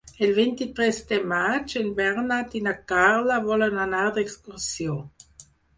[0.27, 5.03] El vint-i-tres de maig en Bernat i na Carla volen anar d'excursió.